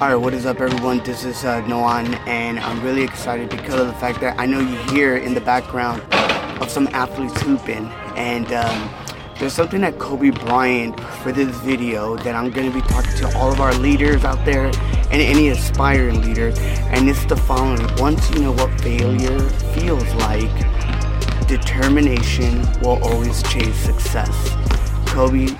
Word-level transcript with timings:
Alright, 0.00 0.20
what 0.20 0.34
is 0.34 0.44
up 0.44 0.60
everyone? 0.60 0.98
This 1.04 1.24
is 1.24 1.44
uh, 1.44 1.62
Nohán 1.62 2.18
and 2.26 2.58
I'm 2.58 2.82
really 2.82 3.04
excited 3.04 3.48
because 3.48 3.80
of 3.80 3.86
the 3.86 3.92
fact 3.92 4.20
that 4.22 4.36
I 4.40 4.44
know 4.44 4.58
you 4.58 4.76
hear 4.92 5.18
in 5.18 5.34
the 5.34 5.40
background 5.40 6.02
of 6.60 6.68
some 6.68 6.88
athletes 6.88 7.40
hooping 7.42 7.86
and 8.16 8.52
um, 8.52 8.92
there's 9.38 9.52
something 9.52 9.80
that 9.82 10.00
Kobe 10.00 10.30
Bryant 10.30 10.98
for 10.98 11.30
this 11.30 11.56
video 11.58 12.16
that 12.16 12.34
I'm 12.34 12.50
going 12.50 12.68
to 12.68 12.74
be 12.74 12.84
talking 12.88 13.14
to 13.18 13.38
all 13.38 13.52
of 13.52 13.60
our 13.60 13.72
leaders 13.74 14.24
out 14.24 14.44
there 14.44 14.66
and 14.66 15.22
any 15.22 15.50
aspiring 15.50 16.22
leaders 16.22 16.58
and 16.58 17.08
it's 17.08 17.24
the 17.26 17.36
following. 17.36 17.86
Once 17.96 18.28
you 18.32 18.40
know 18.40 18.52
what 18.52 18.80
failure 18.80 19.38
feels 19.78 20.12
like, 20.14 21.46
determination 21.46 22.62
will 22.80 23.00
always 23.04 23.44
chase 23.44 23.76
success. 23.76 24.50
Kobe, 25.06 25.54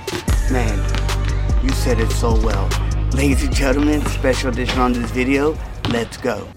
man, 0.51 1.63
you 1.63 1.71
said 1.71 2.01
it 2.01 2.11
so 2.11 2.35
well. 2.41 2.69
Ladies 3.15 3.45
and 3.45 3.55
gentlemen, 3.55 4.05
special 4.07 4.51
edition 4.51 4.81
on 4.81 4.93
this 4.93 5.09
video, 5.13 5.57
let's 5.91 6.17
go. 6.17 6.49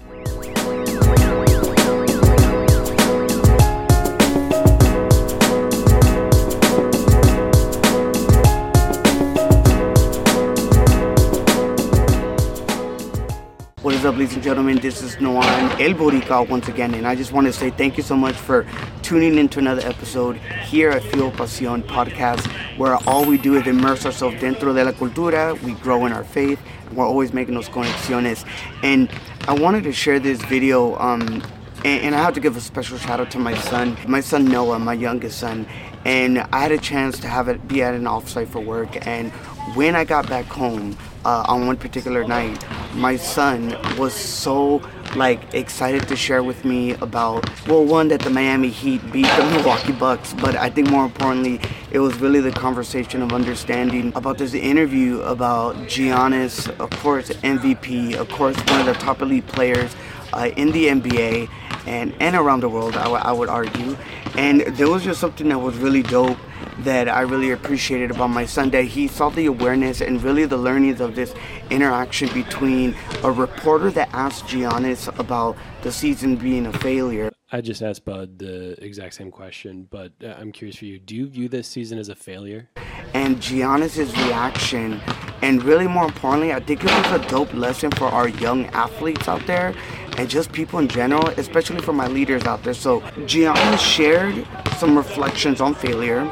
Is 13.98 14.04
up, 14.04 14.14
ladies 14.14 14.34
and 14.34 14.44
gentlemen? 14.44 14.78
This 14.78 15.02
is 15.02 15.16
Nohán 15.16 15.80
El 15.80 15.92
Boricua 15.94 16.48
once 16.48 16.68
again, 16.68 16.94
and 16.94 17.04
I 17.04 17.16
just 17.16 17.32
want 17.32 17.48
to 17.48 17.52
say 17.52 17.70
thank 17.70 17.96
you 17.96 18.04
so 18.04 18.14
much 18.14 18.36
for 18.36 18.64
tuning 19.02 19.36
into 19.38 19.58
another 19.58 19.84
episode 19.84 20.36
here 20.36 20.90
at 20.90 21.02
Fuel 21.02 21.32
Pasión 21.32 21.82
podcast, 21.82 22.46
where 22.78 22.94
all 23.08 23.24
we 23.24 23.36
do 23.38 23.56
is 23.56 23.66
immerse 23.66 24.06
ourselves 24.06 24.36
dentro 24.36 24.72
de 24.72 24.84
la 24.84 24.92
cultura, 24.92 25.60
we 25.64 25.72
grow 25.72 26.06
in 26.06 26.12
our 26.12 26.22
faith, 26.22 26.60
we're 26.92 27.04
always 27.04 27.32
making 27.32 27.54
those 27.54 27.68
conexiones. 27.68 28.48
And 28.84 29.10
I 29.48 29.54
wanted 29.54 29.82
to 29.82 29.92
share 29.92 30.20
this 30.20 30.40
video, 30.44 30.96
um, 31.00 31.42
and, 31.84 32.02
and 32.04 32.14
I 32.14 32.18
have 32.18 32.34
to 32.34 32.40
give 32.40 32.56
a 32.56 32.60
special 32.60 32.98
shout 32.98 33.18
out 33.18 33.32
to 33.32 33.40
my 33.40 33.54
son, 33.56 33.96
my 34.06 34.20
son 34.20 34.44
Noah, 34.44 34.78
my 34.78 34.94
youngest 34.94 35.40
son, 35.40 35.66
and 36.04 36.38
I 36.38 36.60
had 36.60 36.70
a 36.70 36.78
chance 36.78 37.18
to 37.18 37.26
have 37.26 37.48
it 37.48 37.66
be 37.66 37.82
at 37.82 37.94
an 37.94 38.04
offsite 38.04 38.46
for 38.46 38.60
work, 38.60 39.04
and 39.08 39.32
when 39.74 39.94
I 39.94 40.04
got 40.04 40.28
back 40.28 40.46
home 40.46 40.96
uh, 41.24 41.44
on 41.46 41.66
one 41.66 41.76
particular 41.76 42.24
night, 42.24 42.64
my 42.94 43.16
son 43.16 43.76
was 43.96 44.14
so 44.14 44.82
like 45.16 45.54
excited 45.54 46.06
to 46.08 46.16
share 46.16 46.42
with 46.42 46.64
me 46.64 46.92
about 46.94 47.48
well 47.66 47.84
one 47.84 48.08
that 48.08 48.20
the 48.20 48.30
Miami 48.30 48.68
Heat 48.68 49.00
beat 49.10 49.26
the 49.26 49.50
Milwaukee 49.56 49.92
Bucks 49.92 50.34
but 50.34 50.54
I 50.54 50.68
think 50.68 50.90
more 50.90 51.04
importantly 51.06 51.60
it 51.90 51.98
was 51.98 52.18
really 52.20 52.40
the 52.40 52.52
conversation 52.52 53.22
of 53.22 53.32
understanding 53.32 54.12
about 54.14 54.36
this 54.36 54.52
interview 54.52 55.20
about 55.22 55.76
Giannis 55.86 56.68
of 56.78 56.90
course 56.90 57.30
MVP 57.30 58.16
of 58.16 58.28
course 58.28 58.56
one 58.66 58.80
of 58.80 58.86
the 58.86 58.94
top 58.94 59.22
elite 59.22 59.46
players 59.46 59.96
uh, 60.34 60.50
in 60.56 60.72
the 60.72 60.86
NBA 60.88 61.48
and 61.86 62.14
and 62.20 62.36
around 62.36 62.60
the 62.60 62.68
world 62.68 62.96
I, 62.96 63.04
w- 63.04 63.22
I 63.22 63.32
would 63.32 63.48
argue 63.48 63.96
and 64.36 64.60
there 64.60 64.88
was 64.88 65.04
just 65.04 65.20
something 65.20 65.48
that 65.48 65.58
was 65.58 65.76
really 65.76 66.02
dope 66.02 66.38
that 66.80 67.08
I 67.08 67.22
really 67.22 67.50
appreciated 67.50 68.10
about 68.10 68.28
my 68.28 68.46
son 68.46 68.70
that 68.70 68.84
he 68.84 69.08
saw 69.08 69.30
the 69.30 69.46
awareness 69.46 70.00
and 70.00 70.22
really 70.22 70.44
the 70.44 70.56
learnings 70.56 71.00
of 71.00 71.14
this 71.14 71.34
interaction 71.70 72.32
between 72.32 72.94
a 73.24 73.32
reporter 73.32 73.90
that 73.90 74.08
asked 74.12 74.44
Giannis 74.44 75.08
about 75.18 75.56
the 75.82 75.90
season 75.90 76.36
being 76.36 76.66
a 76.66 76.72
failure. 76.72 77.30
I 77.50 77.62
just 77.62 77.82
asked 77.82 78.04
Bud 78.04 78.38
the 78.38 78.82
exact 78.84 79.14
same 79.14 79.30
question, 79.30 79.88
but 79.90 80.12
uh, 80.22 80.34
I'm 80.38 80.52
curious 80.52 80.76
for 80.76 80.84
you. 80.84 80.98
Do 80.98 81.16
you 81.16 81.26
view 81.26 81.48
this 81.48 81.66
season 81.66 81.98
as 81.98 82.10
a 82.10 82.14
failure? 82.14 82.68
And 83.14 83.38
Giannis's 83.38 84.14
reaction, 84.26 85.00
and 85.40 85.64
really 85.64 85.86
more 85.86 86.04
importantly, 86.04 86.52
I 86.52 86.60
think 86.60 86.84
it 86.84 86.90
was 86.90 87.20
a 87.20 87.28
dope 87.28 87.52
lesson 87.54 87.90
for 87.92 88.04
our 88.04 88.28
young 88.28 88.66
athletes 88.66 89.28
out 89.28 89.46
there 89.46 89.74
and 90.18 90.28
just 90.28 90.52
people 90.52 90.78
in 90.78 90.88
general, 90.88 91.28
especially 91.36 91.80
for 91.80 91.92
my 91.92 92.08
leaders 92.08 92.44
out 92.44 92.62
there. 92.62 92.74
So 92.74 93.00
Giannis 93.26 93.78
shared 93.78 94.46
some 94.78 94.96
reflections 94.96 95.60
on 95.60 95.74
failure 95.74 96.24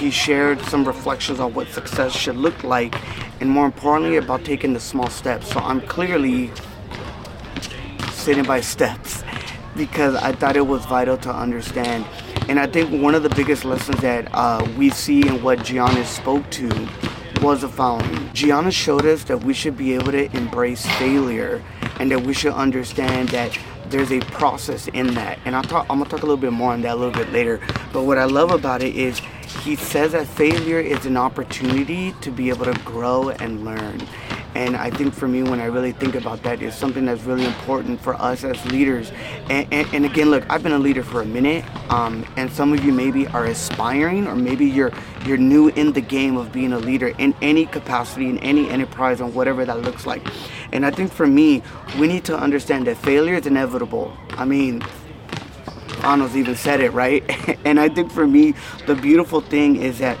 he 0.00 0.10
shared 0.10 0.58
some 0.62 0.86
reflections 0.86 1.40
on 1.40 1.52
what 1.52 1.68
success 1.68 2.16
should 2.16 2.36
look 2.36 2.64
like 2.64 2.98
and 3.40 3.50
more 3.50 3.66
importantly 3.66 4.16
about 4.16 4.44
taking 4.44 4.72
the 4.72 4.80
small 4.80 5.10
steps. 5.10 5.52
So 5.52 5.60
I'm 5.60 5.82
clearly 5.82 6.50
sitting 8.12 8.44
by 8.44 8.60
steps 8.74 9.22
because 9.76 10.14
I 10.14 10.32
thought 10.32 10.56
it 10.56 10.66
was 10.66 10.86
vital 10.86 11.18
to 11.18 11.30
understand. 11.30 12.06
And 12.48 12.58
I 12.58 12.66
think 12.66 13.02
one 13.02 13.14
of 13.14 13.22
the 13.22 13.28
biggest 13.28 13.66
lessons 13.66 14.00
that 14.00 14.28
uh, 14.32 14.66
we 14.78 14.88
see 14.88 15.26
in 15.26 15.42
what 15.42 15.58
Giannis 15.60 16.06
spoke 16.06 16.48
to 16.52 16.68
was 17.42 17.60
the 17.60 17.68
following. 17.68 18.10
Giannis 18.32 18.72
showed 18.72 19.04
us 19.04 19.24
that 19.24 19.44
we 19.44 19.52
should 19.52 19.76
be 19.76 19.92
able 19.92 20.12
to 20.12 20.34
embrace 20.34 20.86
failure 20.96 21.62
and 22.00 22.10
that 22.10 22.22
we 22.22 22.32
should 22.32 22.54
understand 22.54 23.28
that 23.28 23.56
there's 23.90 24.10
a 24.10 24.20
process 24.20 24.88
in 24.88 25.14
that. 25.14 25.38
And 25.44 25.54
I'll 25.54 25.62
talk, 25.62 25.86
I'm 25.90 25.98
gonna 25.98 26.08
talk 26.08 26.22
a 26.22 26.26
little 26.26 26.36
bit 26.36 26.52
more 26.52 26.72
on 26.72 26.80
that 26.82 26.94
a 26.94 26.96
little 26.96 27.12
bit 27.12 27.30
later. 27.30 27.60
But 27.92 28.04
what 28.04 28.16
I 28.16 28.24
love 28.24 28.50
about 28.50 28.82
it 28.82 28.96
is 28.96 29.20
he 29.62 29.76
says 29.76 30.12
that 30.12 30.26
failure 30.26 30.80
is 30.80 31.04
an 31.04 31.18
opportunity 31.18 32.14
to 32.22 32.30
be 32.30 32.48
able 32.48 32.64
to 32.64 32.80
grow 32.84 33.28
and 33.28 33.64
learn. 33.64 34.00
And 34.54 34.76
I 34.76 34.90
think 34.90 35.14
for 35.14 35.28
me, 35.28 35.42
when 35.42 35.60
I 35.60 35.66
really 35.66 35.92
think 35.92 36.14
about 36.14 36.42
that, 36.42 36.60
is 36.60 36.74
something 36.74 37.04
that's 37.06 37.22
really 37.22 37.44
important 37.44 38.00
for 38.00 38.14
us 38.14 38.44
as 38.44 38.64
leaders. 38.66 39.12
And, 39.48 39.66
and, 39.72 39.94
and 39.94 40.04
again, 40.04 40.30
look, 40.30 40.44
I've 40.50 40.62
been 40.62 40.72
a 40.72 40.78
leader 40.78 41.02
for 41.02 41.22
a 41.22 41.24
minute, 41.24 41.64
um, 41.90 42.26
and 42.36 42.50
some 42.50 42.72
of 42.72 42.84
you 42.84 42.92
maybe 42.92 43.26
are 43.28 43.46
aspiring, 43.46 44.26
or 44.26 44.34
maybe 44.34 44.66
you're 44.66 44.92
you're 45.26 45.36
new 45.36 45.68
in 45.68 45.92
the 45.92 46.00
game 46.00 46.36
of 46.36 46.50
being 46.50 46.72
a 46.72 46.78
leader 46.78 47.08
in 47.18 47.34
any 47.42 47.66
capacity, 47.66 48.28
in 48.28 48.38
any 48.38 48.68
enterprise, 48.68 49.20
and 49.20 49.34
whatever 49.34 49.64
that 49.64 49.82
looks 49.82 50.06
like. 50.06 50.26
And 50.72 50.86
I 50.86 50.90
think 50.90 51.12
for 51.12 51.26
me, 51.26 51.62
we 51.98 52.06
need 52.06 52.24
to 52.24 52.36
understand 52.36 52.86
that 52.86 52.96
failure 52.96 53.34
is 53.34 53.46
inevitable. 53.46 54.16
I 54.30 54.44
mean, 54.44 54.80
Thanos 56.00 56.34
even 56.34 56.56
said 56.56 56.80
it, 56.80 56.90
right? 56.90 57.22
and 57.66 57.78
I 57.78 57.88
think 57.88 58.10
for 58.10 58.26
me, 58.26 58.54
the 58.86 58.94
beautiful 58.94 59.40
thing 59.40 59.76
is 59.76 59.98
that 59.98 60.18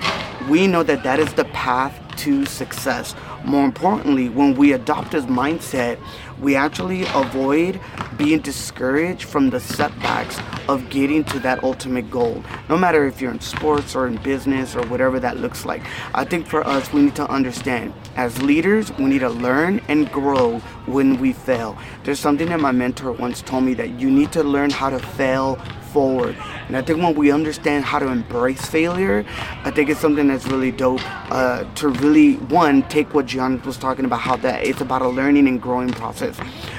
we 0.48 0.66
know 0.66 0.82
that 0.82 1.02
that 1.04 1.18
is 1.18 1.32
the 1.34 1.46
path 1.46 1.96
to 2.18 2.44
success. 2.44 3.14
More 3.44 3.64
importantly, 3.64 4.28
when 4.28 4.54
we 4.54 4.72
adopt 4.72 5.12
this 5.12 5.24
mindset, 5.24 5.98
we 6.40 6.56
actually 6.56 7.04
avoid 7.14 7.80
being 8.16 8.40
discouraged 8.40 9.24
from 9.24 9.50
the 9.50 9.60
setbacks 9.60 10.38
of 10.68 10.88
getting 10.90 11.24
to 11.24 11.40
that 11.40 11.62
ultimate 11.64 12.10
goal. 12.10 12.42
No 12.68 12.76
matter 12.76 13.06
if 13.06 13.20
you're 13.20 13.30
in 13.30 13.40
sports 13.40 13.96
or 13.96 14.06
in 14.06 14.16
business 14.18 14.76
or 14.76 14.86
whatever 14.86 15.18
that 15.20 15.38
looks 15.38 15.64
like. 15.64 15.82
I 16.14 16.24
think 16.24 16.46
for 16.46 16.66
us, 16.66 16.92
we 16.92 17.02
need 17.02 17.16
to 17.16 17.28
understand 17.30 17.92
as 18.16 18.40
leaders, 18.42 18.92
we 18.98 19.06
need 19.06 19.20
to 19.20 19.30
learn 19.30 19.80
and 19.88 20.10
grow 20.12 20.58
when 20.86 21.18
we 21.18 21.32
fail. 21.32 21.78
There's 22.04 22.20
something 22.20 22.48
that 22.48 22.60
my 22.60 22.72
mentor 22.72 23.12
once 23.12 23.42
told 23.42 23.64
me 23.64 23.74
that 23.74 24.00
you 24.00 24.10
need 24.10 24.32
to 24.32 24.42
learn 24.42 24.70
how 24.70 24.90
to 24.90 24.98
fail 24.98 25.56
forward. 25.92 26.36
And 26.68 26.76
I 26.76 26.82
think 26.82 27.00
when 27.00 27.14
we 27.14 27.32
understand 27.32 27.84
how 27.84 27.98
to 27.98 28.08
embrace 28.08 28.64
failure, 28.66 29.24
I 29.64 29.70
think 29.70 29.90
it's 29.90 30.00
something 30.00 30.28
that's 30.28 30.46
really 30.46 30.70
dope 30.70 31.00
uh, 31.32 31.64
to 31.76 31.88
really, 31.88 32.34
one, 32.34 32.82
take 32.88 33.12
what 33.12 33.26
John 33.30 33.62
was 33.62 33.78
talking 33.78 34.04
about, 34.04 34.20
how 34.20 34.34
that 34.38 34.66
it's 34.66 34.80
about 34.80 35.02
a 35.02 35.08
learning 35.08 35.46
and 35.46 35.62
growing 35.62 35.90
process. 35.92 36.36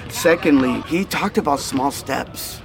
Secondly, 0.09 0.81
he 0.81 1.05
talked 1.05 1.37
about 1.37 1.61
small 1.61 1.91
steps. 1.91 2.61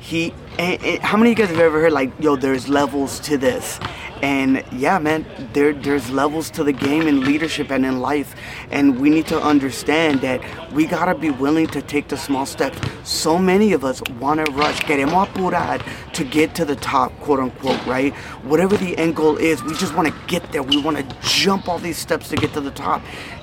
He, 0.00 0.32
how 0.60 1.16
many 1.16 1.32
of 1.32 1.38
you 1.38 1.44
guys 1.44 1.50
have 1.50 1.60
ever 1.60 1.80
heard 1.80 1.92
like, 1.92 2.12
yo, 2.20 2.36
there's 2.36 2.68
levels 2.68 3.18
to 3.20 3.38
this? 3.38 3.80
And 4.22 4.62
yeah, 4.72 4.98
man, 4.98 5.24
there 5.54 5.72
there's 5.72 6.10
levels 6.10 6.50
to 6.50 6.62
the 6.62 6.72
game 6.72 7.08
in 7.08 7.24
leadership 7.24 7.70
and 7.70 7.86
in 7.86 8.00
life, 8.00 8.34
and 8.70 9.00
we 9.00 9.08
need 9.08 9.26
to 9.28 9.40
understand 9.40 10.20
that 10.20 10.42
we 10.72 10.84
gotta 10.84 11.14
be 11.14 11.30
willing 11.30 11.66
to 11.68 11.80
take 11.80 12.08
the 12.08 12.18
small 12.18 12.44
steps. 12.44 12.78
So 13.04 13.38
many 13.38 13.72
of 13.72 13.82
us 13.82 14.02
want 14.20 14.44
to 14.44 14.52
rush, 14.52 14.80
queremos 14.80 15.28
apurar 15.28 15.82
to 16.12 16.24
get 16.24 16.54
to 16.56 16.66
the 16.66 16.76
top, 16.76 17.18
quote 17.20 17.40
unquote, 17.40 17.84
right? 17.86 18.12
Whatever 18.44 18.76
the 18.76 18.94
end 18.98 19.16
goal 19.16 19.38
is, 19.38 19.62
we 19.62 19.74
just 19.74 19.94
want 19.94 20.08
to 20.08 20.14
get 20.26 20.52
there. 20.52 20.62
We 20.62 20.82
want 20.82 20.98
to 20.98 21.16
jump 21.26 21.66
all 21.68 21.78
these 21.78 21.96
steps 21.96 22.28
to 22.28 22.36
get 22.36 22.52
to 22.52 22.60
the 22.60 22.72
top. 22.72 23.00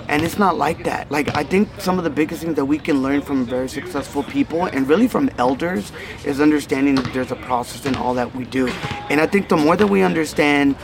And 0.10 0.24
it's 0.24 0.38
not 0.38 0.58
like 0.58 0.86
that. 0.86 1.12
Like, 1.12 1.36
I 1.36 1.44
think 1.44 1.68
some 1.82 1.98
of 1.98 2.06
the 2.06 2.10
biggest 2.10 2.42
things 2.42 2.56
that 2.56 2.64
we 2.64 2.78
can 2.78 3.02
learn 3.02 3.22
from 3.22 3.46
very 3.46 3.68
successful 3.68 4.24
people 4.24 4.66
and 4.66 4.88
really 4.88 5.08
from 5.08 5.30
elders 5.38 5.92
is 6.24 6.40
understanding 6.40 6.96
there's 7.14 7.32
a 7.32 7.36
process 7.36 7.86
in 7.86 7.96
all 7.96 8.14
that 8.14 8.36
we 8.36 8.46
do. 8.46 8.68
And 9.10 9.20
I 9.22 9.28
think 9.28 9.50
the 9.50 9.58
more 9.58 9.76
that 9.76 9.88
we 9.88 10.02
understand 10.02 10.76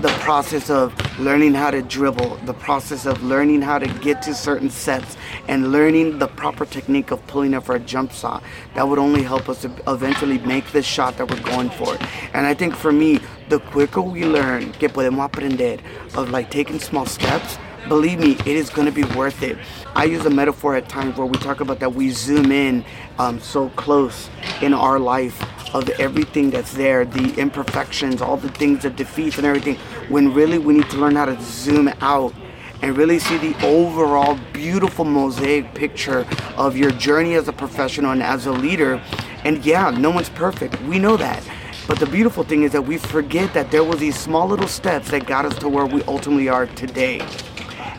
the 0.00 0.08
process 0.20 0.70
of 0.70 0.94
learning 1.18 1.52
how 1.52 1.70
to 1.70 1.82
dribble, 1.82 2.36
the 2.46 2.54
process 2.54 3.04
of 3.04 3.22
learning 3.22 3.60
how 3.60 3.78
to 3.78 3.86
get 4.00 4.22
to 4.22 4.34
certain 4.34 4.70
sets, 4.70 5.16
and 5.46 5.72
learning 5.72 6.18
the 6.18 6.26
proper 6.26 6.64
technique 6.64 7.10
of 7.10 7.24
pulling 7.26 7.52
up 7.52 7.64
for 7.64 7.74
a 7.74 7.80
jump 7.80 8.10
shot, 8.10 8.42
that 8.74 8.88
would 8.88 8.98
only 8.98 9.22
help 9.22 9.48
us 9.48 9.60
to 9.60 9.70
eventually 9.86 10.38
make 10.38 10.66
the 10.72 10.82
shot 10.82 11.18
that 11.18 11.30
we're 11.30 11.42
going 11.42 11.68
for. 11.70 11.98
And 12.32 12.46
I 12.46 12.54
think 12.54 12.74
for 12.74 12.92
me, 12.92 13.20
the 13.50 13.60
quicker 13.60 14.00
we 14.00 14.24
learn, 14.24 14.72
que 14.72 14.88
podemos 14.88 15.28
aprender, 15.30 15.78
of 16.14 16.30
like 16.30 16.50
taking 16.50 16.78
small 16.78 17.04
steps, 17.04 17.58
believe 17.88 18.18
me, 18.18 18.32
it 18.32 18.46
is 18.46 18.70
going 18.70 18.86
to 18.86 18.92
be 18.92 19.04
worth 19.16 19.42
it. 19.42 19.58
I 19.94 20.04
use 20.04 20.24
a 20.26 20.30
metaphor 20.30 20.74
at 20.76 20.88
times 20.88 21.16
where 21.16 21.26
we 21.26 21.38
talk 21.38 21.60
about 21.60 21.80
that 21.80 21.94
we 21.94 22.10
zoom 22.10 22.52
in 22.52 22.84
um, 23.18 23.40
so 23.40 23.68
close 23.70 24.28
in 24.62 24.72
our 24.72 24.98
life 24.98 25.42
of 25.74 25.88
everything 25.90 26.50
that's 26.50 26.72
there, 26.74 27.04
the 27.04 27.34
imperfections, 27.40 28.20
all 28.20 28.36
the 28.36 28.48
things, 28.50 28.82
the 28.82 28.90
defeats 28.90 29.38
and 29.38 29.46
everything, 29.46 29.76
when 30.08 30.32
really 30.34 30.58
we 30.58 30.74
need 30.74 30.88
to 30.90 30.96
learn 30.96 31.16
how 31.16 31.24
to 31.24 31.40
zoom 31.40 31.88
out 32.00 32.34
and 32.82 32.96
really 32.96 33.18
see 33.18 33.36
the 33.38 33.66
overall 33.66 34.38
beautiful 34.52 35.04
mosaic 35.04 35.74
picture 35.74 36.26
of 36.56 36.76
your 36.76 36.90
journey 36.92 37.34
as 37.34 37.46
a 37.48 37.52
professional 37.52 38.10
and 38.10 38.22
as 38.22 38.46
a 38.46 38.52
leader. 38.52 39.02
And 39.44 39.64
yeah, 39.64 39.90
no 39.90 40.10
one's 40.10 40.30
perfect. 40.30 40.80
We 40.82 40.98
know 40.98 41.16
that. 41.16 41.46
But 41.86 41.98
the 41.98 42.06
beautiful 42.06 42.44
thing 42.44 42.62
is 42.62 42.72
that 42.72 42.82
we 42.82 42.98
forget 42.98 43.52
that 43.54 43.70
there 43.70 43.82
were 43.82 43.96
these 43.96 44.18
small 44.18 44.46
little 44.46 44.68
steps 44.68 45.10
that 45.10 45.26
got 45.26 45.44
us 45.44 45.58
to 45.58 45.68
where 45.68 45.86
we 45.86 46.02
ultimately 46.04 46.48
are 46.48 46.66
today. 46.66 47.20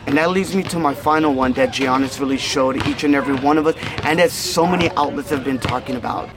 And 0.06 0.18
that 0.18 0.30
leads 0.30 0.54
me 0.54 0.62
to 0.64 0.78
my 0.78 0.94
final 0.94 1.32
one 1.32 1.52
that 1.52 1.70
Giannis 1.70 2.18
really 2.18 2.38
showed 2.38 2.86
each 2.88 3.04
and 3.04 3.14
every 3.14 3.34
one 3.36 3.56
of 3.56 3.66
us, 3.66 3.76
and 4.02 4.18
that 4.18 4.30
so 4.30 4.66
many 4.66 4.90
outlets 4.90 5.30
have 5.30 5.44
been 5.44 5.58
talking 5.58 5.96
about. 5.96 6.28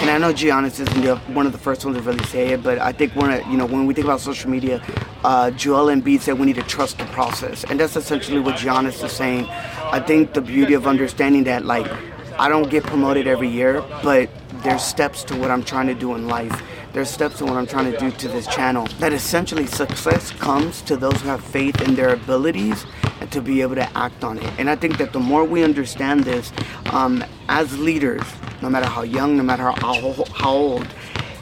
And 0.00 0.10
I 0.10 0.18
know 0.18 0.32
Giannis 0.32 0.80
isn't 0.80 1.18
one 1.34 1.46
of 1.46 1.52
the 1.52 1.58
first 1.58 1.84
ones 1.84 1.96
to 1.96 2.02
really 2.02 2.24
say 2.24 2.48
it, 2.48 2.62
but 2.62 2.78
I 2.78 2.92
think 2.92 3.14
when 3.14 3.30
you 3.50 3.56
know 3.56 3.64
when 3.64 3.86
we 3.86 3.94
think 3.94 4.06
about 4.06 4.20
social 4.20 4.50
media, 4.50 4.82
uh, 5.24 5.50
Joel 5.52 5.86
Embiid 5.86 6.20
said 6.20 6.38
we 6.38 6.46
need 6.46 6.56
to 6.56 6.62
trust 6.64 6.98
the 6.98 7.04
process, 7.06 7.64
and 7.64 7.78
that's 7.78 7.96
essentially 7.96 8.40
what 8.40 8.56
Giannis 8.56 9.02
is 9.02 9.12
saying. 9.12 9.46
I 9.48 10.00
think 10.00 10.34
the 10.34 10.40
beauty 10.40 10.74
of 10.74 10.86
understanding 10.86 11.44
that, 11.44 11.64
like, 11.64 11.90
I 12.38 12.48
don't 12.48 12.68
get 12.68 12.82
promoted 12.82 13.28
every 13.28 13.48
year, 13.48 13.82
but 14.02 14.28
there's 14.64 14.82
steps 14.82 15.22
to 15.24 15.36
what 15.36 15.50
I'm 15.50 15.62
trying 15.62 15.86
to 15.86 15.94
do 15.94 16.14
in 16.16 16.26
life. 16.26 16.60
There's 16.94 17.10
steps 17.10 17.38
to 17.38 17.44
what 17.44 17.56
I'm 17.56 17.66
trying 17.66 17.90
to 17.90 17.98
do 17.98 18.12
to 18.12 18.28
this 18.28 18.46
channel. 18.46 18.86
That 19.00 19.12
essentially 19.12 19.66
success 19.66 20.30
comes 20.30 20.80
to 20.82 20.96
those 20.96 21.20
who 21.22 21.28
have 21.28 21.42
faith 21.42 21.80
in 21.80 21.96
their 21.96 22.10
abilities 22.10 22.86
and 23.20 23.32
to 23.32 23.42
be 23.42 23.62
able 23.62 23.74
to 23.74 23.98
act 23.98 24.22
on 24.22 24.38
it. 24.38 24.48
And 24.60 24.70
I 24.70 24.76
think 24.76 24.98
that 24.98 25.12
the 25.12 25.18
more 25.18 25.42
we 25.42 25.64
understand 25.64 26.22
this 26.22 26.52
um, 26.92 27.24
as 27.48 27.76
leaders, 27.76 28.22
no 28.62 28.70
matter 28.70 28.88
how 28.88 29.02
young, 29.02 29.36
no 29.36 29.42
matter 29.42 29.72
how, 29.72 30.14
how 30.34 30.52
old, 30.52 30.86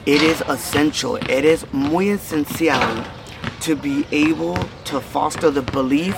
it 0.07 0.23
is 0.23 0.41
essential. 0.49 1.17
It 1.17 1.45
is 1.45 1.71
muy 1.71 2.07
esencial 2.07 3.07
to 3.61 3.77
be 3.77 4.07
able 4.11 4.57
to 4.85 5.03
foster 5.03 5.51
the 5.51 5.61
belief 5.61 6.17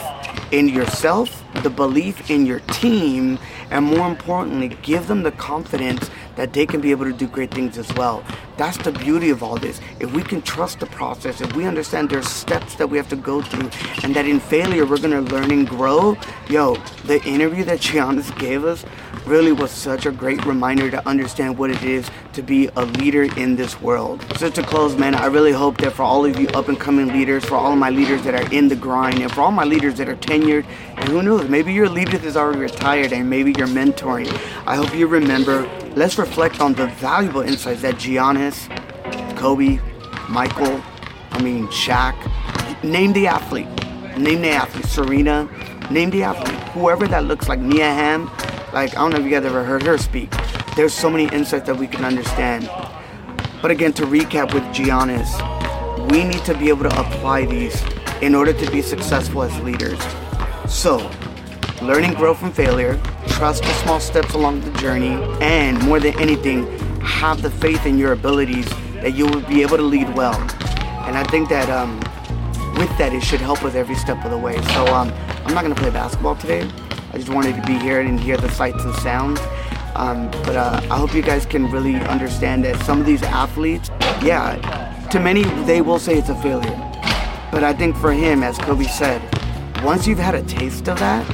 in 0.53 0.69
yourself, 0.69 1.43
the 1.65 1.71
belief 1.71 2.31
in 2.31 2.47
your 2.47 2.61
team, 2.61 3.41
and 3.73 3.85
more 3.85 4.07
importantly, 4.07 4.69
give 4.83 5.09
them 5.09 5.25
the 5.25 5.33
confidence 5.33 6.09
that 6.37 6.53
they 6.53 6.67
can 6.67 6.81
be 6.81 6.91
able 6.91 7.05
to 7.05 7.13
do 7.13 7.27
great 7.27 7.53
things 7.53 7.79
as 7.79 7.93
well. 7.95 8.25
That's 8.57 8.77
the 8.79 8.93
beauty 8.93 9.31
of 9.31 9.43
all 9.43 9.57
this. 9.57 9.81
If 9.99 10.13
we 10.13 10.23
can 10.23 10.41
trust 10.43 10.81
the 10.81 10.87
process, 10.87 11.41
if 11.41 11.55
we 11.55 11.67
understand 11.67 12.11
there's 12.11 12.29
steps 12.29 12.77
that 12.77 12.89
we 12.89 12.97
have 12.97 13.09
to 13.09 13.17
go 13.17 13.43
through, 13.43 13.71
and 14.03 14.15
that 14.15 14.27
in 14.27 14.41
failure 14.41 14.87
we're 14.87 15.01
gonna 15.01 15.21
learn 15.23 15.51
and 15.51 15.69
grow, 15.69 16.17
yo, 16.49 16.77
the 17.05 17.23
interview 17.25 17.65
that 17.65 17.81
Giannis 17.81 18.37
gave 18.39 18.65
us 18.65 18.85
really 19.27 19.53
was 19.53 19.71
such 19.71 20.07
a 20.07 20.13
great 20.13 20.45
reminder 20.45 20.91
to 20.91 21.09
understand 21.09 21.57
what 21.57 21.71
it 21.71 21.83
is 21.83 22.09
to 22.35 22.43
be 22.43 22.69
a 22.77 22.85
leader 22.85 23.25
in 23.39 23.57
this 23.57 23.81
world. 23.81 24.25
So 24.37 24.51
to 24.51 24.63
close, 24.63 24.97
man, 24.97 25.15
I 25.15 25.27
really 25.27 25.53
hope 25.53 25.79
that 25.79 25.93
for 25.93 26.03
all 26.03 26.25
of 26.25 26.39
you 26.39 26.47
up 26.49 26.69
and 26.69 26.79
coming 26.79 27.09
leaders, 27.09 27.45
for 27.45 27.55
all 27.55 27.73
of 27.73 27.79
my 27.79 27.91
leaders 27.91 28.23
that 28.23 28.35
are 28.35 28.53
in 28.53 28.69
the 28.69 28.77
grind, 28.77 29.21
and 29.21 29.33
for 29.33 29.41
all 29.41 29.53
my 29.53 29.65
leaders 29.65 29.95
that 29.95 30.09
are 30.09 30.17
tenured, 30.17 30.67
and 30.97 31.09
who 31.09 31.23
knows, 31.23 31.49
maybe 31.49 31.73
your 31.73 31.89
leader 31.89 32.17
is 32.25 32.37
already 32.37 32.61
retired 32.61 33.13
and 33.13 33.29
maybe 33.31 33.55
you're 33.57 33.67
mentoring. 33.67 34.29
I 34.67 34.77
hope 34.77 34.95
you 34.95 35.07
remember 35.07 35.69
let's 35.97 36.19
reflect 36.19 36.61
on 36.61 36.75
the 36.75 36.87
valuable 36.87 37.41
insights 37.41 37.83
that 37.83 37.95
Giannis, 37.97 38.69
Kobe, 39.37 39.79
Michael, 40.29 40.83
I 41.31 41.43
mean 41.43 41.67
Shaq, 41.69 42.15
name 42.83 43.13
the 43.13 43.27
athlete, 43.27 43.69
name 44.19 44.43
the 44.43 44.51
athlete, 44.51 44.87
Serena, 44.87 45.49
name 45.91 46.11
the 46.11 46.23
athlete, 46.23 46.59
whoever 46.71 47.07
that 47.09 47.25
looks 47.25 47.49
like, 47.49 47.61
Mia 47.61 47.87
Hamm, 47.87 48.27
like 48.73 48.91
I 48.91 48.95
don't 48.97 49.11
know 49.11 49.19
if 49.19 49.25
you 49.25 49.31
guys 49.31 49.45
ever 49.45 49.65
heard 49.65 49.83
her 49.83 49.99
speak. 49.99 50.31
There's 50.77 50.93
so 50.93 51.09
many 51.09 51.33
insights 51.35 51.67
that 51.67 51.77
we 51.77 51.87
can 51.87 52.05
understand. 52.05 52.69
But 53.63 53.71
again, 53.71 53.93
to 53.95 54.03
recap 54.03 54.53
with 54.53 54.65
Giannis, 54.75 55.31
we 56.11 56.25
need 56.25 56.45
to 56.45 56.59
be 56.59 56.69
able 56.69 56.85
to 56.91 57.01
apply 57.01 57.47
these 57.47 57.81
in 58.21 58.35
order 58.35 58.53
to 58.53 58.71
be 58.71 58.83
successful 58.83 59.43
as 59.43 59.59
leaders. 59.61 60.01
So, 60.69 61.11
learn 61.85 62.05
and 62.05 62.17
grow 62.17 62.33
from 62.33 62.51
failure, 62.51 62.99
trust 63.29 63.63
the 63.63 63.73
small 63.75 64.01
steps 64.01 64.35
along 64.35 64.61
the 64.63 64.71
journey, 64.79 65.13
and 65.41 65.79
more 65.83 66.01
than 66.01 66.19
anything, 66.19 66.67
have 67.01 67.43
the 67.43 67.51
faith 67.51 67.85
in 67.85 67.99
your 67.99 68.13
abilities 68.13 68.69
that 69.03 69.15
you 69.15 69.27
will 69.27 69.43
be 69.43 69.61
able 69.61 69.77
to 69.77 69.83
lead 69.83 70.13
well. 70.15 70.35
And 71.07 71.17
I 71.17 71.25
think 71.25 71.51
that 71.51 71.69
um, 71.69 71.99
with 72.79 72.89
that, 72.97 73.13
it 73.13 73.23
should 73.23 73.41
help 73.41 73.63
us 73.65 73.75
every 73.75 73.95
step 73.97 74.25
of 74.25 74.31
the 74.31 74.39
way. 74.39 74.61
So 74.73 74.87
um, 74.87 75.13
I'm 75.45 75.55
not 75.55 75.63
gonna 75.63 75.75
play 75.75 75.91
basketball 75.91 76.37
today. 76.37 76.69
I 77.13 77.19
just 77.19 77.29
wanted 77.29 77.55
to 77.57 77.63
be 77.63 77.79
here 77.79 78.01
and 78.01 78.19
hear 78.19 78.39
the 78.39 78.51
sights 78.51 78.83
and 78.83 78.95
sounds. 78.97 79.41
Um, 79.95 80.31
but 80.43 80.57
uh, 80.57 80.81
I 80.91 80.97
hope 80.97 81.15
you 81.15 81.23
guys 81.23 81.47
can 81.47 81.71
really 81.71 81.95
understand 81.97 82.65
that 82.65 82.83
some 82.85 82.99
of 82.99 83.07
these 83.07 83.23
athletes, 83.23 83.91
yeah, 84.23 84.57
to 85.11 85.21
many 85.21 85.43
they 85.65 85.83
will 85.83 85.99
say 85.99 86.19
it's 86.19 86.31
a 86.31 86.43
failure. 86.43 86.77
But 87.53 87.63
I 87.63 87.73
think 87.73 87.95
for 87.97 88.13
him, 88.13 88.43
as 88.43 88.59
Kobe 88.59 88.85
said, 88.85 89.23
once 89.85 90.07
you've 90.07 90.19
had 90.19 90.35
a 90.35 90.43
taste 90.43 90.89
of 90.89 90.99
that, 90.99 91.25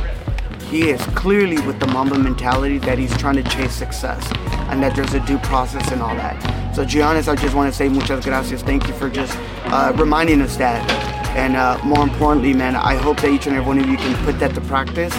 he 0.70 0.90
is 0.90 1.02
clearly 1.16 1.60
with 1.66 1.80
the 1.80 1.86
Mamba 1.88 2.16
mentality 2.16 2.78
that 2.78 2.96
he's 2.96 3.14
trying 3.16 3.34
to 3.34 3.42
chase 3.42 3.72
success 3.72 4.24
and 4.70 4.80
that 4.80 4.94
there's 4.94 5.14
a 5.14 5.20
due 5.26 5.38
process 5.38 5.90
and 5.90 6.00
all 6.00 6.14
that. 6.14 6.40
So, 6.74 6.84
Giannis, 6.84 7.26
I 7.26 7.34
just 7.34 7.56
want 7.56 7.70
to 7.72 7.76
say 7.76 7.88
muchas 7.88 8.24
gracias. 8.24 8.62
Thank 8.62 8.86
you 8.86 8.94
for 8.94 9.10
just 9.10 9.36
uh, 9.66 9.92
reminding 9.96 10.40
us 10.40 10.56
that. 10.58 10.88
And 11.36 11.56
uh, 11.56 11.80
more 11.84 12.04
importantly, 12.04 12.54
man, 12.54 12.76
I 12.76 12.94
hope 12.94 13.20
that 13.20 13.30
each 13.30 13.48
and 13.48 13.56
every 13.56 13.66
one 13.66 13.78
of 13.78 13.88
you 13.88 13.96
can 13.96 14.24
put 14.24 14.38
that 14.38 14.54
to 14.54 14.60
practice. 14.62 15.12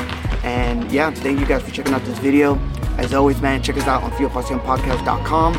And 0.43 0.89
yeah, 0.89 1.11
thank 1.11 1.41
you 1.41 1.45
guys 1.45 1.63
for 1.63 1.71
checking 1.71 1.93
out 1.93 2.03
this 2.05 2.17
video. 2.19 2.55
As 3.01 3.15
always, 3.15 3.41
man, 3.41 3.63
check 3.63 3.77
us 3.77 3.87
out 3.87 4.03
on 4.03 4.11
fuelpasionpodcast.com. 4.11 5.55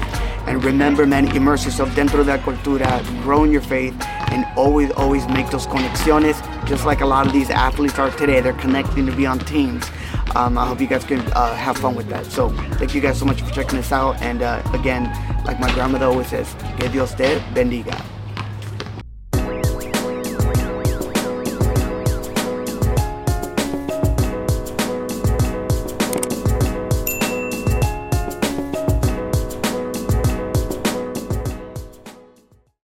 And 0.46 0.62
remember, 0.62 1.06
man, 1.06 1.34
immerse 1.36 1.64
yourself 1.64 1.88
dentro 1.90 2.24
de 2.24 2.30
la 2.30 2.38
cultura, 2.38 3.02
grow 3.22 3.42
in 3.42 3.50
your 3.50 3.62
faith, 3.62 3.94
and 4.30 4.46
always, 4.56 4.92
always 4.92 5.26
make 5.26 5.50
those 5.50 5.66
conexiones, 5.66 6.40
just 6.66 6.86
like 6.86 7.00
a 7.00 7.06
lot 7.06 7.26
of 7.26 7.32
these 7.32 7.50
athletes 7.50 7.98
are 7.98 8.12
today. 8.12 8.40
They're 8.40 8.52
connecting 8.52 9.06
to 9.06 9.12
be 9.12 9.26
on 9.26 9.40
teams. 9.40 9.84
Um, 10.36 10.56
I 10.56 10.66
hope 10.66 10.80
you 10.80 10.86
guys 10.86 11.04
can 11.04 11.20
uh, 11.32 11.54
have 11.56 11.78
fun 11.78 11.96
with 11.96 12.08
that. 12.10 12.26
So, 12.26 12.50
thank 12.78 12.94
you 12.94 13.00
guys 13.00 13.18
so 13.18 13.24
much 13.24 13.42
for 13.42 13.50
checking 13.50 13.76
this 13.76 13.90
out. 13.90 14.22
And 14.22 14.42
uh, 14.42 14.62
again, 14.72 15.04
like 15.44 15.58
my 15.58 15.72
grandmother 15.74 16.06
always 16.06 16.28
says, 16.28 16.54
que 16.78 16.88
Dios 16.88 17.12
te 17.12 17.40
bendiga. 17.54 18.21